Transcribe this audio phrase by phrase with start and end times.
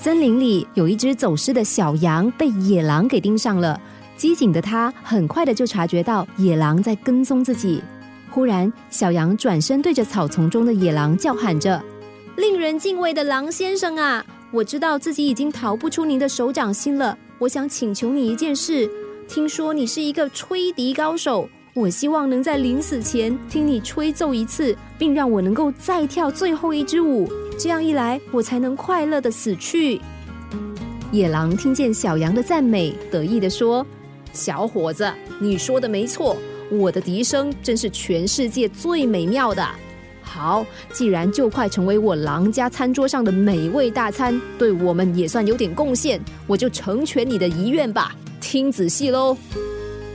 [0.00, 3.78] 森林里有一只走失的小羊被野狼给盯上了，
[4.16, 7.82] 机警的他很快的就察觉到野狼在跟踪自己。
[8.30, 11.82] 忽然，小羊转身对着草丛中的野狼叫喊着
[12.38, 17.18] ：“令人敬畏的狼先生啊，我知道自己已经逃不出您的手掌心了。
[17.40, 18.88] 我想请求你一件事，
[19.26, 21.48] 听说你是一个吹笛高手。”
[21.78, 27.30] 我希望能在临死前听你吹奏一次，并让我能够再跳最后一支舞。
[27.56, 30.00] 这样一来，我才能快乐的死去。
[31.12, 33.86] 野狼听见小羊的赞美，得意的说
[34.34, 36.36] ：“小伙子，你说的没错，
[36.68, 39.64] 我的笛声真是全世界最美妙的。
[40.20, 48.16] 好，既然就快成为我狼家餐桌上的美味大餐，对我们也算有点贡献，我就成全你的遗愿吧。
[48.40, 49.36] 听仔细喽。”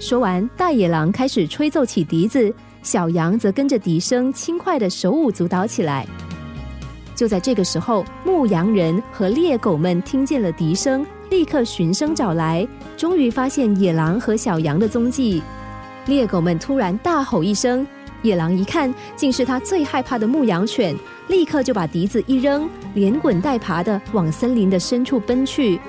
[0.00, 2.52] 说完，大野狼开始吹奏起笛子，
[2.82, 6.06] 小羊则跟着笛声轻快的手舞足蹈起来。
[7.16, 15.42] 就在这个时候，牧羊人和猎狗们听见了笛声，立刻循声找来，终于发现野狼和小羊的踪迹。
[16.06, 17.84] 猎狗们突然大吼一声，
[18.22, 20.96] 野狼一看，竟是他最害怕的牧羊犬，
[21.26, 25.80] 立刻就把笛子一扔，连滚带爬的往森林的深处奔去。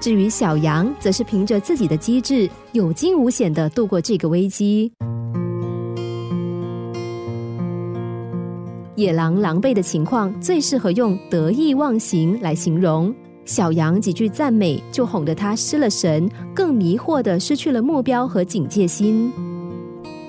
[0.00, 4.92] 至于小羊，则是凭着自己的机智，有惊无险的度过这个危机。
[8.94, 13.12] 野狼狼狈的情况，最适合用得意忘形来形容。
[13.44, 19.32] 小羊几句赞美，就哄得他失了神，更迷惑的失去了目标和警戒心。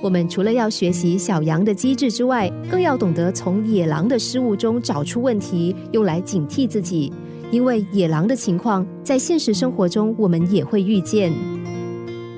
[0.01, 7.11] 我们除了要学习小羊的机智之外，更要懂得从野狼的失误中找出问题，用来警惕自己。
[7.51, 11.33] 因为野狼的情况，在现实生活中我们也会遇见。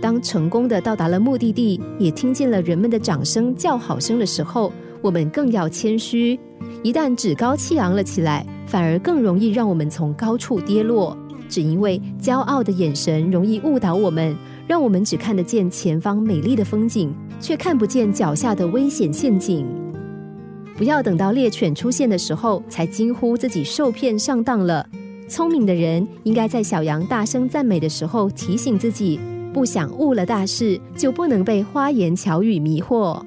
[0.02, 6.40] 当成功的到达了目的地，也听见了人们的掌声、叫好声的时候，我们更要谦虚。
[6.82, 11.16] 一旦趾高气昂了起来，反而更容易让我们从高处跌落。
[11.48, 19.68] 只因为骄傲的眼神容易误导我们，让我们只看得见前方美丽的风景，却看不见脚下的危险陷阱。
[20.78, 24.88] 不要等到猎犬出现的时候，才惊呼自己受骗上当了。
[25.32, 29.18] 聪明的人应该在小羊大声赞美的时候提醒自己，
[29.54, 33.24] 不想误了大事，就不能被花言巧语迷惑。